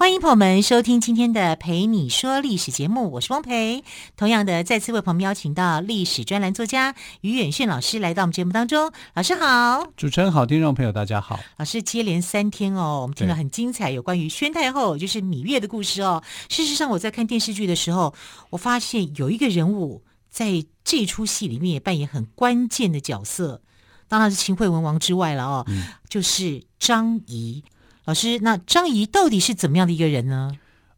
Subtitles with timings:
[0.00, 3.84] 欢迎朋友们收听今天的《陪你说历史》节目，我是汪培。
[4.16, 8.90] 同样的，再次为朋友们邀请到历史专栏作家于远炫老师来到我们节目当中。
[9.12, 11.38] 老师好，主持人好，听众朋友大家好。
[11.58, 16.22] 老师接连三天哦，我们听了很精彩有关于宣太后，就是芈月的故事哦。
[16.48, 18.14] 事实上，我在看电视剧的时候，
[18.48, 23.60] 我发现有一个人物在这出戏里面也扮演很关键的角色，
[24.08, 27.62] 当然是秦惠文王之外了哦，嗯、就是张仪。
[28.10, 30.50] 老师，那张仪到底是怎么样的一个人呢？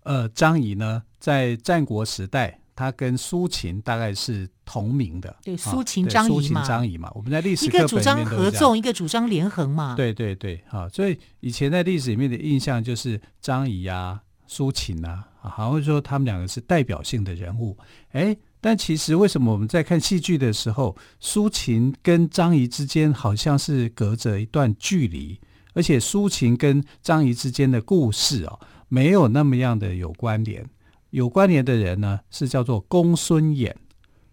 [0.04, 5.36] 呃，张仪呢，在战国时代，他跟苏秦大概是同名的。
[5.44, 6.34] 对，苏秦张仪嘛。
[6.34, 9.94] 苏秦张仪嘛，我们在历史一个主张合纵，一个主张连横嘛。
[9.94, 17.76] 对对对，好，所以以前在历史里面的印象就是张仪啊、苏秦啊，好像说他们两个是代表性的人物。
[18.12, 25.38] 哎，但其实为什么我们在看戏剧的时候，苏秦跟张仪之间好像是隔着一段距离？
[25.74, 30.64] 而且苏秦跟张仪之间的故事哦，没有那么样的有关联。
[31.10, 33.72] 有关联的人呢，是叫做公孙衍。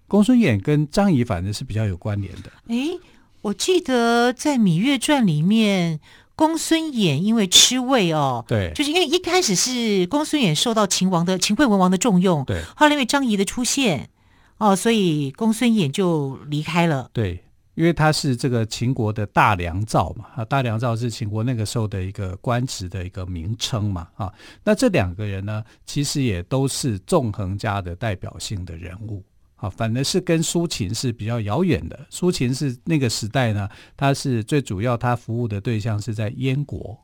[0.07, 2.51] 公孙衍跟张仪反正是比较有关联的。
[2.67, 2.99] 诶，
[3.41, 5.99] 我记得在《芈月传》里面，
[6.35, 14.09] 公孙衍因为吃味哦，对，就是因为一开始是公孙衍受到秦王的秦惠文王的重用，对，后来因为张仪的出现，
[14.57, 17.09] 哦，所以公孙衍就离开了。
[17.13, 17.43] 对。
[17.79, 24.33] 因为他是这个秦国的大良造嘛，啊，大良造是秦国那个时候的一个官职的一个名称嘛，啊，
[24.65, 29.23] 那这两个人呢，其实也都是纵横家的代表性的人物，
[29.55, 31.97] 啊，反而是跟苏秦是比较遥远的。
[32.09, 36.99] 苏秦是那个时代呢，他是最主要，他服务的对象是在燕国。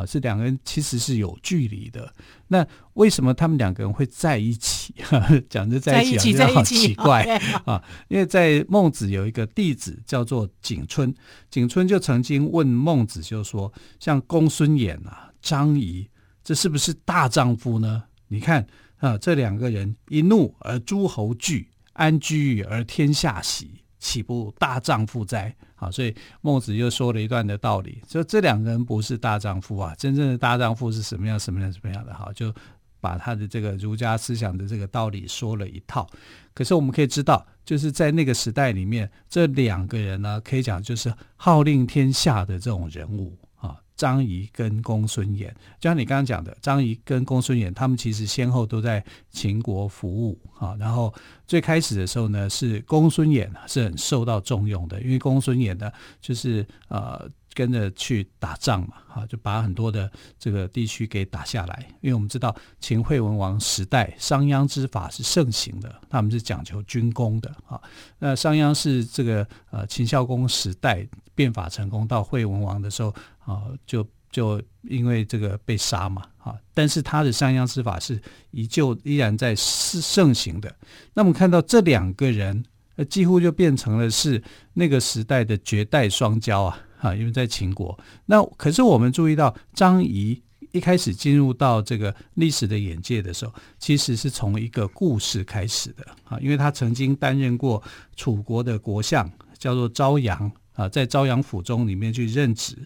[0.00, 2.12] 啊，这两个人其实是有距离的。
[2.48, 4.94] 那为什么他们两个人会在一起？
[5.48, 7.22] 讲着在一起，好像好奇怪
[7.64, 7.82] 啊！
[8.08, 11.14] 因为在孟子有一个弟子叫做景春，
[11.50, 16.08] 景春就曾经问孟子，就说：像公孙衍啊、张仪，
[16.42, 18.04] 这是不是大丈夫呢？
[18.28, 18.66] 你看
[18.98, 23.84] 啊，这两个人一怒而诸侯惧，安居而天下喜。
[24.00, 25.54] 岂不大丈夫哉？
[25.76, 31.38] 好，所以孟子又说了一段的道理，说这两个人不是大丈夫啊，真正的大丈夫是什么样？
[31.38, 31.72] 什么样？
[31.72, 32.12] 什么样的？
[32.12, 32.52] 哈，就
[33.00, 36.08] 把他的这个儒家思想的这个道理说了一套。
[36.52, 43.38] 可是我们可以知道，就是在那个时代里面，这两个人呢，可以讲就是号令天下的这种人物。
[43.60, 45.48] 啊张仪跟公孙衍，
[45.78, 50.74] 就像你刚刚讲的，张仪跟公孙衍，他们其实先后都在秦国服务啊。
[50.80, 51.12] 然后
[51.46, 61.86] 最开始的时候呢，是公孙衍是很受到重用的，因为公孙衍呢，就是呃跟着去打仗嘛，哈，就把很多的这个地区给打下来。
[62.00, 67.78] 因为我们知道秦惠文王时代商鞅之法是盛行的，他们是讲求军功的啊。
[68.18, 73.14] 那商鞅是这个呃秦孝公时代变法成功，到惠文王的时候。
[73.50, 78.20] 啊，就就因为这个被杀嘛，啊，但是他的商鞅之法是
[78.52, 80.72] 依旧依然在盛行的。
[81.14, 82.64] 那么看到这两个人，
[83.08, 84.40] 几乎就变成了是
[84.74, 87.98] 那个时代的绝代双骄啊，啊，因为在秦国。
[88.26, 90.40] 那可是我们注意到张仪
[90.70, 97.82] 一开始进入到这个历史的眼界的时候，其实是从一个故事开始的啊，因为他曾经担任过
[98.14, 99.28] 楚国的国相，
[99.58, 102.76] 叫做昭阳啊，在昭阳府中里面去任职。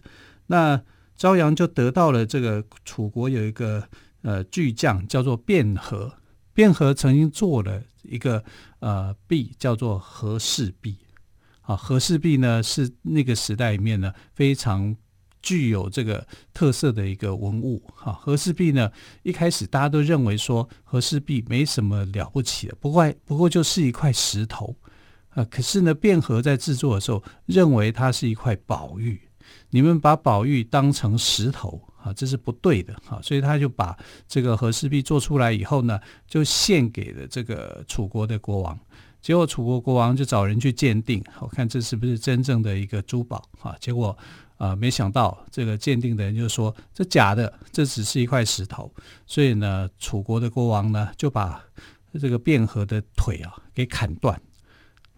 [0.46, 0.82] 那
[1.16, 3.88] 昭阳就得到了这个楚国有一个
[4.22, 6.12] 呃巨匠叫做卞和，
[6.54, 8.44] 卞和曾经做了一个
[8.80, 10.96] 呃璧叫做和氏璧，
[11.62, 14.94] 啊和氏璧呢是那个时代里面呢非常
[15.40, 18.90] 具有这个特色的一个文物，哈和氏璧呢
[19.22, 24.76] 一开始大家都认为说和氏璧没什么了不起的，不过不过就是一块石头，
[25.30, 29.20] 啊可是呢卞和在制作的时候认为它是一块宝玉。
[29.74, 33.18] 你们把宝玉当成石头啊，这是不对的啊！
[33.20, 33.98] 所以他就把
[34.28, 35.98] 这个和氏璧做出来以后呢，
[36.28, 38.78] 就献给了这个楚国的国王。
[39.20, 43.74] 结果楚国国王就找人去鉴定，我看这是不是真正的一个珠宝啊？
[43.80, 44.16] 结果
[44.58, 48.88] 啊，没想到这个鉴定的人就说这假的，这只是一块石头。
[49.26, 51.60] 所以呢，楚国的国王呢就把
[52.20, 54.40] 这个卞和的腿啊给砍断，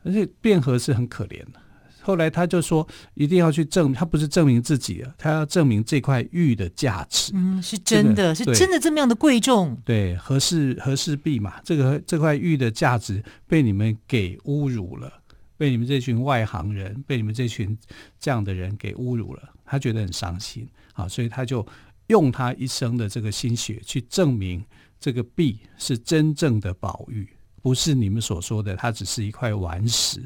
[0.02, 1.61] 而且卞和是很可怜的。
[2.06, 7.32] 后来他就说，一定要去证，他不是证明自己了，他要证明这块玉的价值。
[7.35, 9.76] 嗯，是真的，这个、是真的这么样的贵重。
[9.85, 15.12] 对，和氏和氏璧嘛，这个这块玉的价值被你们给侮辱了，
[15.56, 17.76] 被你们这群外行人，被你们这群
[18.20, 21.67] 这样的人给侮辱了，他觉得很伤心啊，所以他就
[22.06, 24.64] 用他一生的这个心血去证明
[25.00, 27.29] 这个币是真正的宝玉，
[27.61, 30.23] 不是你们所说的它只是一块顽石。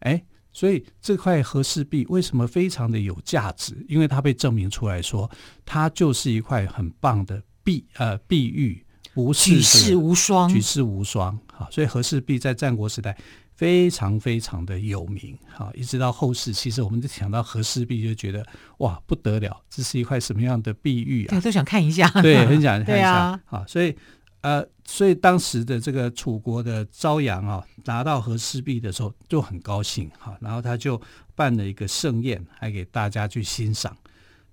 [0.00, 3.74] 哎，所以这块和氏璧为什么非常的有价值？
[3.88, 5.30] 因为它被证明出来说，
[5.64, 11.38] 它就是一块很棒的璧，呃，碧玉，不是举世无双，举世无双。
[11.52, 13.16] 好，所以和氏璧在战国时代。
[13.60, 15.70] 非常非常的有名啊！
[15.74, 18.42] 一直到后世，其实我们就想到和氏璧，就觉得
[18.78, 21.38] 哇不得了，这是一块什么样的碧玉啊？
[21.42, 23.64] 都想看一下，对，很想看一下啊，啊！
[23.68, 23.94] 所以
[24.42, 31.00] 呃，所以当时的这个楚国的昭阳啊，拿到和氏璧的时候就很高兴哈，然后他就
[31.34, 33.94] 办了一个盛宴，还给大家去欣赏。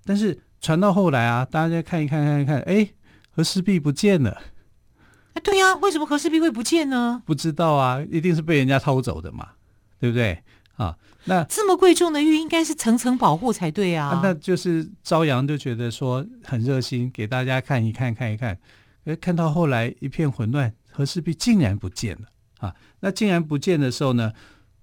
[0.04, 2.90] 但是传到后来啊，大家看一看，看一看，哎，
[3.32, 4.42] 和氏璧不见了。
[5.44, 7.22] 对呀、啊，为什么和氏璧会不见呢？
[7.26, 9.50] 不知道啊，一定是被人家偷走的嘛，
[10.00, 10.44] 对不对？
[10.76, 14.10] 啊，那这么贵重的玉应该是层层保护才对啊。
[14.10, 18.58] 啊那就是朝阳就觉得说很热心，给大家看一看，看一看。
[19.08, 22.28] 哎，看到后来一片混乱，和氏璧竟然不见了
[22.60, 22.76] 啊！
[23.00, 24.32] 那竟然不见的时候呢，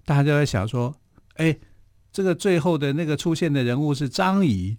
[0.03, 0.93] 大家就在想说，
[1.35, 1.55] 哎，
[2.11, 4.77] 这个最后的那个出现的人物是张仪，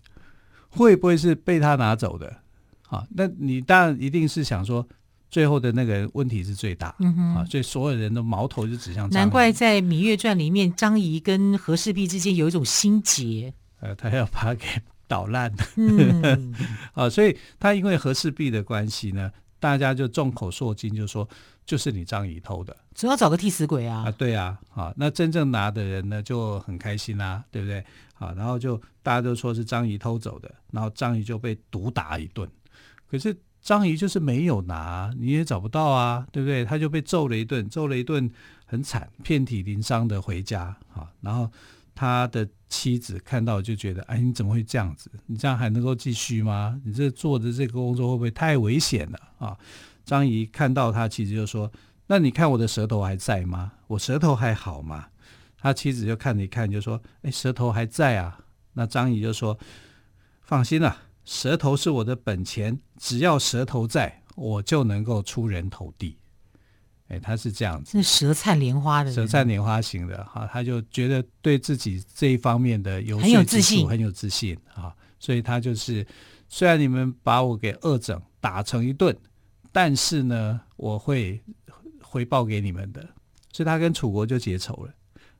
[0.68, 2.42] 会不会是被他拿走的？
[2.88, 4.86] 啊，那你当然一定是想说。
[5.28, 9.14] 最后的那个问题是最大，嗯哼啊，所以所有人的矛头就指向张仪。
[9.14, 13.52] 难怪在《芈月传》里面，张仪跟和氏璧之间有一种心结。
[13.80, 14.64] 呃，他要把它给
[15.06, 15.52] 捣烂。
[15.76, 16.54] 嗯，
[16.94, 21.28] 啊，所以他因为和氏璧的关系呢，大家就众口铄金，就说
[21.64, 24.04] 就是你张仪偷的，总要找个替死鬼啊。
[24.06, 27.84] 啊，对啊，啊，那真正拿的人呢就很开心啦，对不对？
[28.14, 32.48] 啊，然后就大家都说是张仪偷走的，然后张仪就被毒打一顿，
[33.10, 33.36] 可是。
[33.62, 36.64] 张仪就是没有拿，你也找不到啊，对不对？
[36.64, 38.30] 他就被揍了一顿，揍了一顿
[38.64, 41.10] 很惨，遍体鳞伤的回家啊。
[41.20, 41.50] 然后
[41.96, 45.10] 他的妻子看到就觉得，哎，你怎么会这样子？
[45.26, 46.80] 你这样还能够继续吗？
[46.84, 49.56] 你这做的这个工作会不会太危险了啊？
[50.04, 51.72] 张仪看到他妻子就说
[52.06, 53.72] ：“那你看我的舌头还在吗？
[53.88, 55.08] 我舌头还好吗？”
[55.58, 58.38] 他妻子就看了一看，就说：“哎，舌头还在啊。”
[58.74, 59.58] 那张仪就说
[60.42, 66.18] ：“放心了。”舌头是我的本钱，只要舌头在，我就能够出人头地。
[67.08, 76.06] 哎，他是这样子，是舌灿莲花的，舌灿莲花型的哈，他就觉得对自己这一方面的有很有自信，很有自信啊，所以他就是，
[76.48, 79.16] 虽然你们把我给恶整打成一顿，
[79.70, 81.40] 但是呢，我会
[82.02, 83.06] 回报给你们的。
[83.52, 84.92] 所以他跟楚国就结仇了，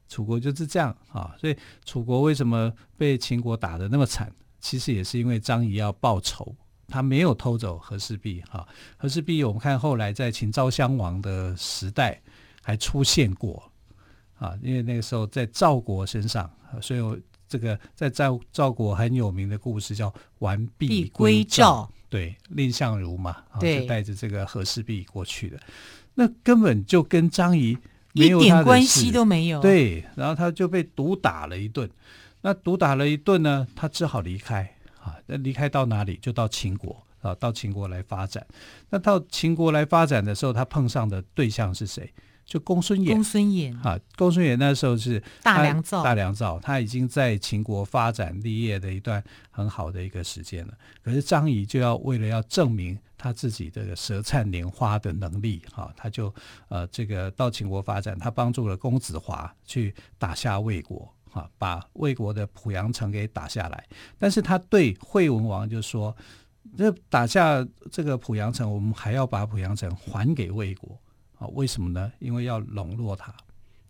[0.09, 4.33] 楚国就是这样啊，所以楚国为什么被秦国打得那么惨？
[4.59, 6.57] 其实也是因为张仪要报仇，
[6.97, 8.67] 他没有偷走和氏璧哈。
[8.97, 12.19] 和氏璧我们看后来在秦昭襄王的时代
[12.63, 13.71] 还出现过
[14.39, 16.51] 啊，因为那个时候在赵国身上，
[16.81, 17.17] 所以我
[17.47, 25.61] 这个在赵赵国很有名的故事叫完璧归赵，对，蔺相如嘛，对，就带着这个和氏璧过去的，
[26.15, 27.77] 那根本就跟张仪
[28.15, 31.91] 没有一点关系都没有，对，然后他就被毒打了一顿。
[32.43, 34.76] 那毒打了一顿呢，他只好离开
[35.07, 35.19] 啊。
[35.27, 36.19] 那离开到哪里？
[36.21, 38.47] 就到秦国啊，到秦国来发展。
[38.91, 42.13] 那到秦国来发展的时候，他碰上的对象是谁？
[42.45, 43.13] 就公孙衍。
[43.13, 49.21] 公孙衍啊，公孙衍那时候是大良造，大良造，他已经在秦国发展立业的一段
[49.51, 50.73] 很好的一个时间了。
[51.03, 56.33] 可是张仪就要为了要证明他自己这个舌灿莲花的能力啊，他就
[56.69, 61.13] 呃这个到秦国发展，他帮助了公子华去打下魏国。
[61.37, 63.87] 啊，把魏国的濮阳城给打下来，
[64.19, 66.17] 但是他对惠文王就说
[66.79, 67.63] ：“这打下
[67.93, 70.99] 这个濮阳城，我们还要把濮阳城还给魏国
[71.39, 71.47] 啊？
[71.49, 72.11] 为什么呢？
[72.21, 73.35] 因为要笼络他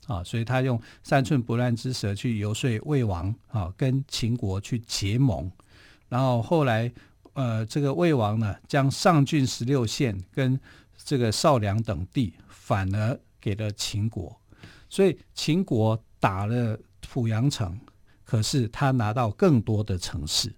[0.09, 5.49] 啊，所以他用三寸不烂之舌去游说魏王啊，跟秦国去结盟。
[6.09, 6.93] 然后后来，
[7.35, 10.59] 呃，这个魏王呢，将上郡十六县跟
[10.97, 14.37] 这个少梁等地反而给了秦国，
[14.89, 16.77] 所以秦国打了。
[17.07, 17.79] 濮阳城，
[18.25, 20.53] 可是他拿到更多的城市，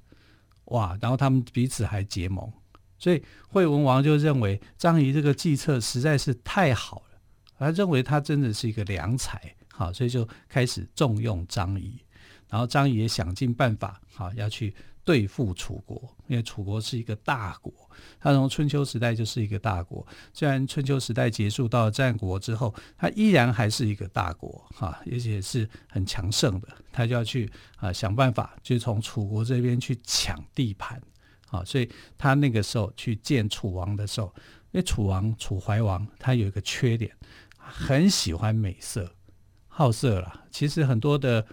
[0.65, 0.97] 哇！
[1.01, 2.51] 然后他们彼此还结盟，
[2.99, 7.21] 所以惠文王就认为张仪这个计策实在是太好了，
[7.59, 12.01] 他认为他真的是一个良才，好，所以就开始重用张仪，
[12.49, 14.75] 然后张仪也想尽办法，好要去。
[15.05, 17.73] 对付楚国，因为楚国是一个大国，
[18.21, 20.07] 他从春秋时代就是一个大国。
[20.35, 26.69] 虽然春秋时代结束到战国之后，他依然还是一个大国，哈，而且是很强盛的。
[26.93, 31.01] 他就要去啊想办法，就从楚国这边去抢地盘，
[31.49, 34.27] 啊，所以他那个时候去见楚王的时候，
[34.73, 37.11] 因为楚王楚怀王他有一个缺点，
[37.57, 39.11] 很喜欢美色。
[39.69, 40.45] 好色了。
[40.51, 41.47] 其实很多的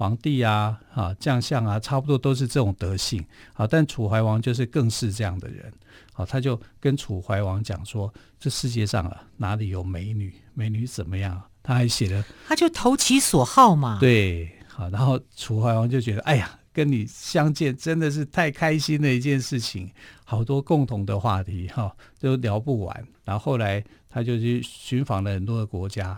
[0.00, 3.22] 皇帝啊、啊将相啊，差不多都是这种德性。
[3.52, 5.70] 好，但楚怀王就是更是这样的人。
[6.14, 10.32] 好，他就跟楚怀王讲说：“这世界上啊，哪里有美女？
[10.54, 13.98] 美女怎么样？”他还写了，他就投其所好嘛。
[14.00, 19.90] 对，好，然后楚怀王就觉得：“哎呀。”跟你相见真的是太开心的一件事情，
[20.24, 23.06] 好多共同的话题哈，都聊不完。
[23.24, 26.16] 然后后来他就去寻访了很多的国家，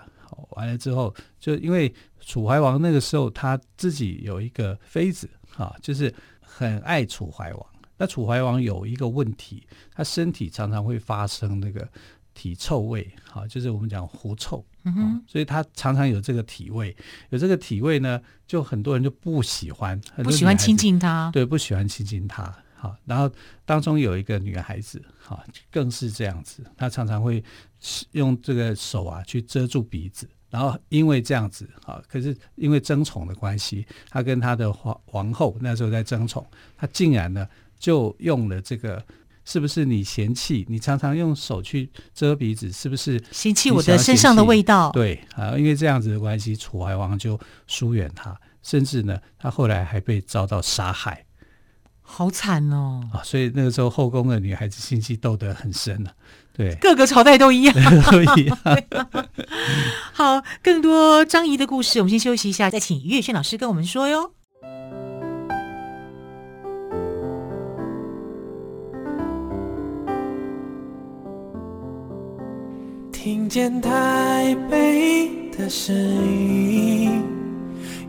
[0.51, 7.67] 完了之后，就因为楚怀王那个时候他自己有一个妃子哈，就是很爱楚怀王。
[7.97, 11.89] 那楚怀王有一个问题，他身体常常会发生那个。
[12.35, 16.97] 体臭味，啊，就是我们讲狐臭，嗯哼，所以他常常有这个体味，
[17.29, 22.51] 有这个体味呢，就很多人就不喜欢，不喜欢亲近他，对，不喜欢亲近他，
[22.83, 23.31] 好，然后
[23.65, 27.41] 当中有一个女孩子，好，更是这样子，她常常会
[28.11, 36.45] 用这个手啊去遮住鼻子，然后因为这样子，好，可是因为争宠的关系，她跟她的皇皇后那时候在争宠，
[36.77, 37.47] 她竟然呢
[37.79, 39.01] 就用了这个。
[39.45, 40.65] 是不是你嫌弃？
[40.69, 44.93] 你常常用手去遮鼻子，是不是嫌弃我的身上的味道？
[44.93, 47.37] 对啊，因为这样子的关系，楚怀王就
[47.67, 51.27] 疏远他，甚至呢，他后来还被遭到杀害，
[52.15, 53.01] 好惨哦！
[53.11, 56.15] 啊，所以那个时候后宫的女孩子心机斗得很深了，啊。
[56.55, 57.75] 对，各个朝代都一样，
[58.13, 58.59] 都一样。
[60.13, 64.33] 好，更多张仪的故事，我们先休息一下，再请于月轩老师跟我们说哟。
[73.11, 77.25] 听见台北的声音，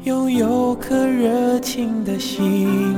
[0.04, 2.98] 拥有颗热情的心，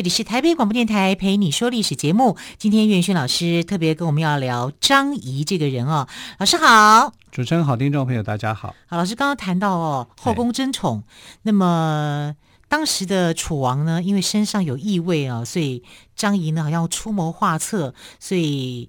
[0.00, 2.38] 这里是台北广播电台陪你说历史节目。
[2.56, 6.08] 今天岳轩老师特别跟我们要聊张仪这个人哦。
[6.38, 8.74] 老师好，主持人好，听众朋友大家好。
[8.86, 11.02] 好，老师刚刚谈到哦，后宫争宠，
[11.42, 12.34] 那么
[12.66, 15.84] 当时的楚王呢，因为身上有异味啊，所以
[16.16, 18.88] 张仪呢好像出谋划策，所以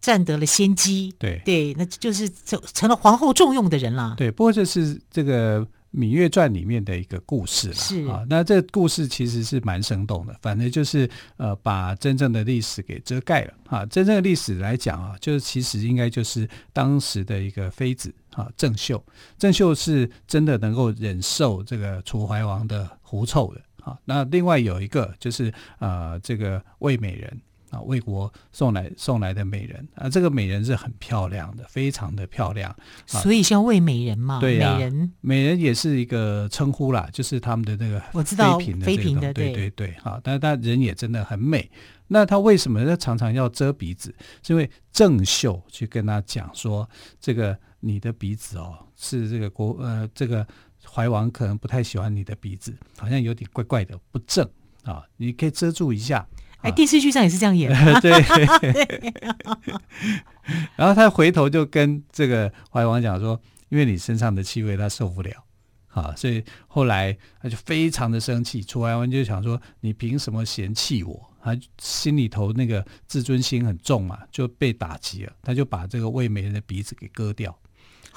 [0.00, 1.14] 占得了先机。
[1.16, 4.14] 对对，那就是成成了皇后重用的人了。
[4.16, 5.60] 对，不过这是这个。
[5.92, 13.84] 《芈月传》里面的一个故事了，是啊，那这故事其实是蛮生动的，反正就是呃，把真正的历史给遮盖了啊。
[13.86, 19.04] 真正的历史来讲啊，就是其实应该就是当时的一个妃子啊，郑袖。
[19.36, 23.98] 郑袖是真的能够忍受这个楚怀王的狐臭的啊。
[24.04, 27.40] 那另外有一个就是呃，这个魏美人。
[27.70, 32.74] 啊，魏国送来送来的美人啊，这个美人是很漂亮的，非常的漂亮，
[33.06, 34.40] 所以叫魏美人嘛。
[34.40, 41.70] 对呀、啊，美人美人也是一个称呼啦，就是他们的那个我知道妃嫔的这个，妃嫔的对对对，好，但是他人也真的很美。
[42.12, 44.12] 那他为什么他常常要遮鼻子？
[44.42, 46.88] 是因为郑袖去跟他讲说，
[47.20, 50.44] 这个你的鼻子哦，是这个国呃，这个
[50.84, 54.44] 怀王可能不太喜欢你的鼻子，好像有点怪怪的，不正
[54.82, 56.26] 啊，你可以遮住一下。
[56.62, 57.70] 哎，电视剧上也是这样演。
[58.00, 58.10] 对。
[60.76, 63.40] 然后他回头就跟这个怀王讲说
[63.70, 65.44] ：“因为你身上的气味，他受不了。”
[65.90, 68.62] 啊，所以后来他就非常的生气。
[68.62, 75.32] 楚怀王就想说：“你凭什么嫌弃我？”他心里头那个自尊心很重嘛，就被打击了。
[75.42, 77.56] 他就把这个魏美人的鼻子给割掉。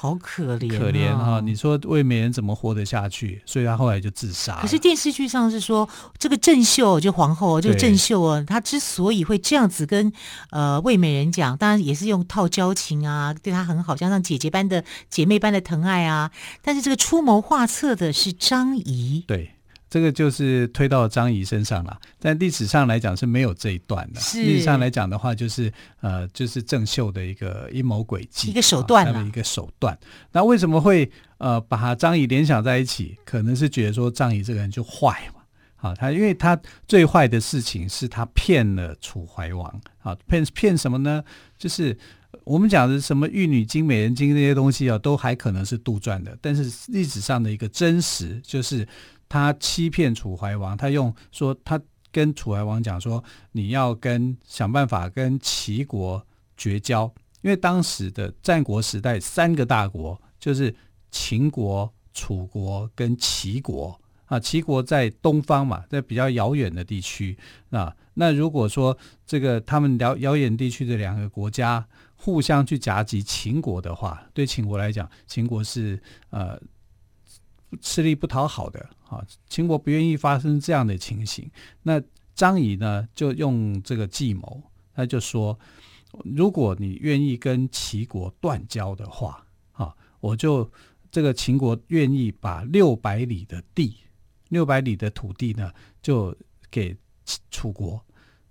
[0.03, 1.39] 好可怜，可怜哈！
[1.39, 3.41] 你说魏美人怎么活得下去？
[3.45, 4.60] 所以她后来就自杀。
[4.60, 5.88] 可是电视剧上是说，
[6.19, 10.12] 这个郑秀就皇后，这个郑秀啊，她之所以会这样子跟
[10.50, 16.29] 呃魏美人讲，当然也是用套交情啊，对她很好，加上姐姐般的姐妹般的疼爱啊。
[16.62, 19.52] 但是这个出谋划策的是张仪，对。
[19.94, 24.20] 这个就是推到张仪身上了，但历史上来讲是没有这一段的。
[24.42, 25.72] 历史上来讲的话，就是
[26.02, 29.96] 呃，就是郑袖的一个阴谋诡计，一个手段，他的一个手段。
[30.32, 31.08] 那为什么会
[31.38, 33.16] 呃把张仪联想在一起？
[33.24, 35.42] 可能是觉得说张仪这个人就坏嘛，
[35.76, 41.24] 啊，他因为他最坏的事情是他骗了楚怀王，啊，骗骗什么呢？
[41.56, 41.96] 就是
[42.46, 48.88] 我们讲的什么玉女经、美人经这些东西啊，都还可能是杜撰的，但是历史上的一个真实就是。
[49.34, 53.24] 他欺骗楚怀王，他用说他跟楚怀王讲说，
[53.54, 56.24] 你要跟想办法跟齐国
[56.56, 57.12] 绝交，
[57.42, 60.75] 因为当时的战国时代三个大国就是
[61.10, 64.40] 秦国、楚国跟齐国啊。
[64.40, 67.36] 齐国在东方嘛，在比较遥远的地区
[67.72, 67.92] 啊。
[68.13, 71.84] 那如果说这个他们遥遥远地区的两个国家
[72.16, 76.00] 互相去夹击秦国的话，对秦国来讲，秦国是
[76.30, 76.62] 呃
[77.82, 79.25] 吃力不讨好的啊。
[79.48, 81.50] 秦国不愿意发生这样的情形。
[81.82, 82.01] 那
[82.36, 84.62] 张仪呢，就用这个计谋，
[84.96, 85.58] 他就说：
[86.24, 90.70] 如果你愿意跟齐国断交的话，啊，我就
[91.12, 93.98] 这个秦国愿意把六百里的地，
[94.50, 96.36] 六百里的土地呢，就
[96.72, 96.96] 给
[97.51, 98.03] 楚国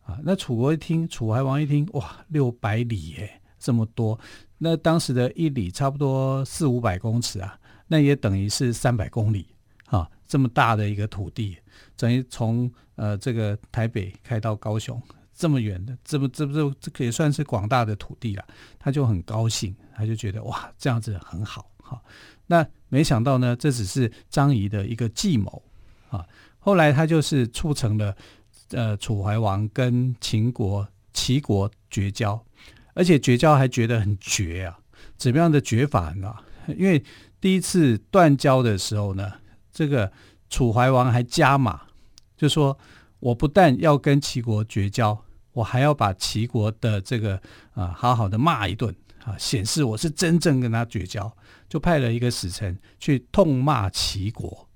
[0.03, 0.21] 啊。
[0.23, 4.19] 那楚国一听，楚怀王一听，哇，六百里耶，这么多，
[4.59, 9.47] 那当时的一里差不多四五百公尺啊，那也等于是三百公里，
[10.33, 11.59] 这么大的一个土地。
[11.95, 14.99] 等于从呃这个台北开到高雄
[15.35, 18.43] 这么远的，这不这不这这也算是广大的土地了，
[18.79, 22.03] 他就很高兴，他就觉得哇这样子很好哈。
[22.47, 25.63] 那没想到呢，这只是张仪的一个计谋
[26.09, 26.27] 啊。
[26.59, 28.17] 后来他就是促成了
[28.71, 32.43] 呃楚怀王跟秦国齐国绝交，
[32.95, 34.79] 而且绝交还觉得很绝啊，
[35.19, 36.35] 怎么样的绝法呢？
[36.79, 37.05] 因为
[37.39, 39.31] 第一次断交的时候呢，
[39.73, 40.13] 这个
[40.51, 41.81] 楚怀王还加码。
[42.37, 42.79] 就说
[43.19, 47.41] 我不但要跟齐国绝交，我还要把齐国的这个
[47.73, 51.35] 啊好好的骂一顿啊，显示我是真正跟他绝交。
[51.69, 54.69] 就派了一个使臣去痛骂齐国。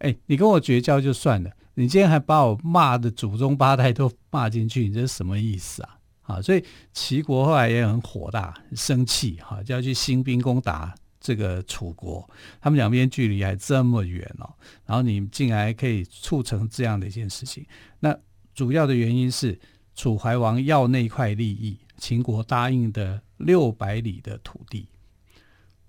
[0.00, 5.96] 哎，你跟我绝交就算了，你今天还把我骂的祖宗八代都骂进去，你这是什么意思啊？
[6.24, 6.62] 啊，所以
[6.92, 10.94] 齐国后来也很火大，很生气哈，就要去兴兵攻打。
[11.20, 12.28] 这个楚国，
[12.60, 14.54] 他们两边距离还这么远哦，
[14.86, 17.66] 然后你竟然可以促成这样的一件事情，
[18.00, 18.18] 那
[18.54, 19.60] 主要的原因是
[19.94, 24.88] 楚怀王要那块利益，秦国答应的六百里的土地，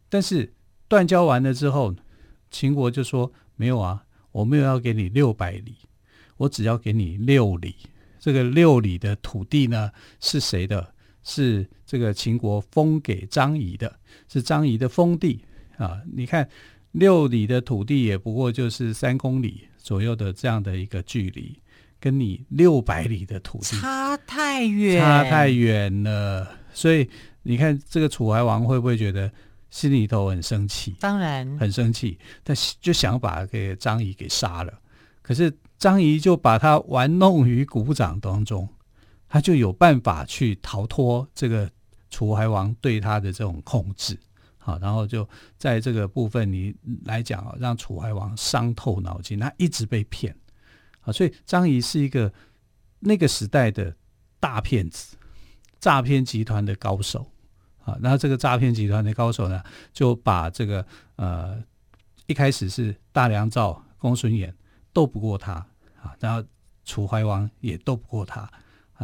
[0.09, 0.53] 但是
[0.89, 1.95] 断交完了之后，
[2.49, 5.77] 秦国就说没有啊，我没有要给你六百里，
[6.35, 7.75] 我只要给你六里，
[8.19, 10.93] 这个六里的土地呢是谁的？
[11.23, 15.43] 是这个秦国封给张仪的，是张仪的封地
[15.77, 16.01] 啊！
[16.11, 16.47] 你看
[16.91, 21.57] 六里的土地也不过就是三公里左右的这样的一个距离，
[21.99, 26.47] 跟你六百里的土地差太远，差太远了。
[26.73, 27.07] 所以
[27.43, 29.31] 你看这个楚怀王会不会觉得
[29.69, 30.95] 心里头很生气？
[30.99, 34.73] 当然很生气，但就想把给张仪给杀了。
[35.21, 38.67] 可是张仪就把他玩弄于股掌当中。
[39.31, 41.71] 他就有办法去逃脱这个
[42.09, 44.19] 楚怀王对他的这种控制，
[44.57, 45.25] 好，然后就
[45.57, 50.35] 在这个部分你来讲啊，让楚怀王伤透脑筋，他一直被骗，
[50.99, 52.29] 啊，所以张仪是一个
[52.99, 53.95] 那个时代的
[54.37, 55.15] 大骗子，
[55.79, 57.31] 诈骗集团的高手，
[57.85, 59.63] 啊，那这个诈骗集团的高手呢，
[59.93, 61.57] 就把这个呃
[62.27, 64.53] 一开始是大良造、公孙衍
[64.91, 65.53] 斗不过他，
[66.01, 66.45] 啊，然后
[66.83, 68.51] 楚怀王也斗不过他。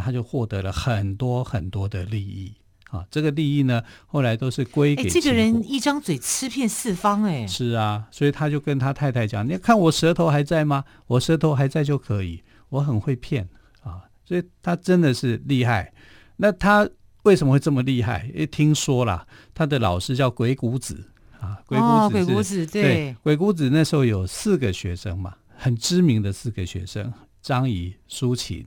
[0.04, 2.54] 他就获得了很多很多的利益
[2.90, 3.06] 啊！
[3.12, 7.46] 这个利益呢，后来都是归给这个人一张嘴吃遍四方哎。
[7.46, 10.86] 是啊，所以他就跟他太太讲：“你看我舌头还在吗？
[11.08, 13.50] 我舌头还在就可以，我很会骗
[13.82, 15.94] 啊！”所以他真的是厉害。
[16.38, 16.88] 那他
[17.24, 18.30] 为什么会这么厉害？
[18.34, 21.62] 因为听说了，他的老师叫鬼谷子啊。
[21.66, 28.66] 鬼谷子，哦，鬼谷子对，对，鬼谷子那时候有四个学生嘛，很知名的四个学生：张仪、苏秦。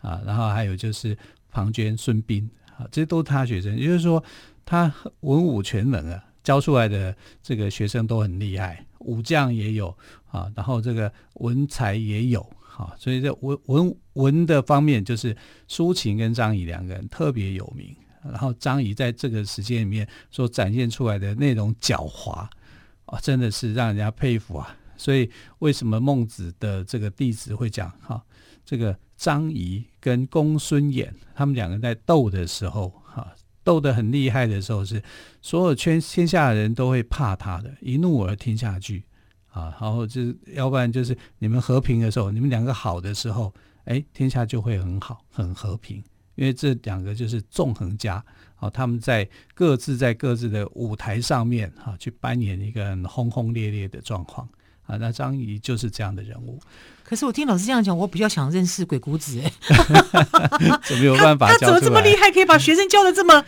[0.00, 1.16] 啊，然后还有就是
[1.50, 3.76] 庞涓、孙膑啊，这些都是他学生。
[3.76, 4.22] 也就是说，
[4.64, 9.96] 他文武全能啊，教出来的这个学生都很厉害，武将也有
[10.30, 12.40] 啊，然后这个文才也有
[12.76, 17.94] 啊，所以这文文文的方面，就是苏秦跟张仪两个人特别有名。
[18.24, 22.46] 然后张仪在这个时间里面所展现出来的那种狡猾
[23.06, 24.76] 啊，真的是让人家佩服啊。
[24.96, 25.30] 所以
[25.60, 28.20] 为什么孟子的这个弟子会讲哈？
[28.68, 35.02] 这个张仪跟公孙衍，他们两个在斗的时候，哈，斗得很厉害的时候，是
[35.40, 39.02] 所有圈天下人都会怕他的，一怒而天下惧，
[39.48, 43.50] 啊，然后就是要不然就是你们和平的时候，你们两个好的时候，
[43.84, 46.04] 哎，天下就会很好，很和平，
[46.34, 48.22] 因为这两个就是纵横家，
[48.56, 54.46] 啊，他们在各自在各自的舞台上面，哈，去扮演一个很轰轰烈烈的状况。
[54.88, 56.58] 啊，那张仪就是这样的人物。
[57.04, 59.52] 可是我听老师这样讲，我比较想认识鬼谷子哎。
[60.84, 61.48] 怎么有办法？
[61.48, 63.44] 他怎么这么厉害，可以把学生教的这么，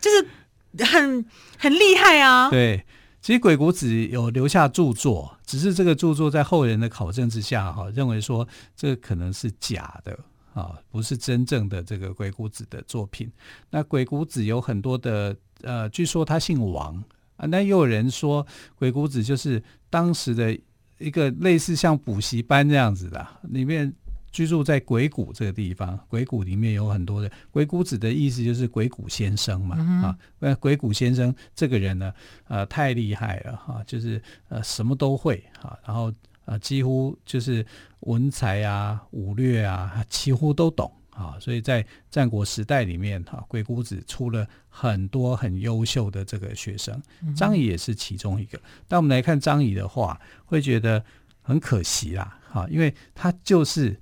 [0.00, 1.24] 就是很
[1.58, 2.48] 很厉害啊？
[2.48, 2.84] 对，
[3.20, 10.18] 其实鬼谷子有留下著作，只是这个著作在后人的考证之下，哈，认为说这个可能是假的
[10.54, 13.30] 啊，不是真正的这个鬼谷子的作品。
[13.70, 16.96] 那鬼谷子有很多的呃，据说他姓王
[17.36, 20.58] 啊，那又有人说鬼谷子就是当时的
[21.02, 23.92] 一个类似像补习班这样子的，里面。
[24.32, 32.10] 居住在鬼谷这个地方，鬼谷里面有很多的鬼谷子的意思就是鬼谷先生嘛、嗯、啊，那鬼谷先生这个人呢，
[32.48, 36.10] 呃，太厉害了哈、啊，就是呃什么都会哈、啊，然后
[36.46, 37.62] 呃几乎就是
[38.00, 47.00] 文才啊、武略啊，几乎都懂啊，所以在战国时代里面哈、啊，鬼谷子出了很多很优秀的这个学生，
[47.36, 48.60] 张仪也是其中一个。
[48.88, 51.04] 但我们来看张仪的话，会觉得
[51.40, 54.00] 很可惜啦，哈、啊，因为他就是。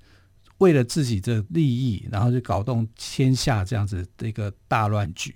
[0.60, 5.34] 为了自己的利益，然后就搞动天下这样子的一个大乱局。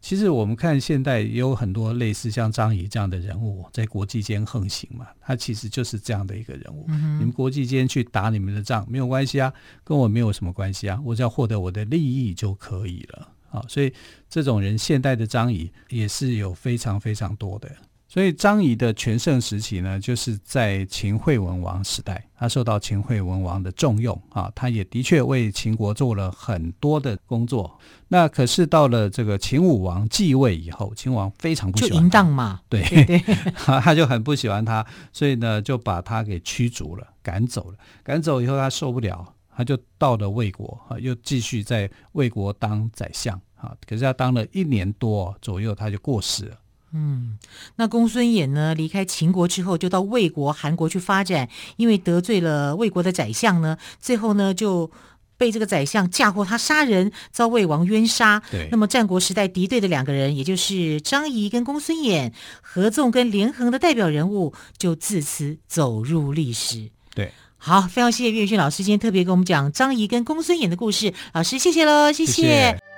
[0.00, 6.86] 其实我们看现代也有很多类似像张仪这样的人物在国际间横行嘛，他其实就是这样的一个人物。
[6.88, 9.52] 嗯、你们国际间去打你们的仗没有关系啊，
[9.84, 13.62] 跟我没有什么关系啊，我只要获得我的利益就可以了啊。
[13.68, 13.92] 所以
[14.28, 17.70] 这种人，现代的张仪也是有非常非常多的。
[18.12, 27.78] 所以张仪的全盛时期呢，就是在秦惠文王时代，他受到秦惠文王的重用啊，他也的确为秦国做了很多的工作。
[28.08, 32.82] 那可是到了这个秦武王继位以后，秦王非常不喜欢他，就淫荡嘛，对
[33.54, 37.78] 他就很不喜欢他，所以呢就把他给驱逐了，赶走了。
[38.02, 39.24] 赶走以后他受不了，
[39.56, 43.72] 他就到了魏国啊，又继续在魏国当宰相啊。
[43.86, 46.56] 可是他当了一年多左右，他就过世了。
[46.92, 47.38] 嗯，
[47.76, 48.74] 那公孙衍呢？
[48.74, 51.48] 离开秦国之后，就到魏国、韩国去发展。
[51.76, 54.90] 因为得罪了魏国的宰相呢，最后呢就
[55.36, 58.42] 被这个宰相嫁祸他杀人，遭魏王冤杀。
[58.50, 66.90] 对，那么战国时代敌对的两个人，也就是张仪跟公孙衍，合纵跟连横的代表人物，就自此走入历史。
[67.14, 71.14] 对，好，非常谢谢岳轩老师今天特别跟我们讲张仪跟公孙衍的故事。
[71.32, 72.32] 老师，谢谢喽，谢谢。
[72.32, 72.89] 谢谢。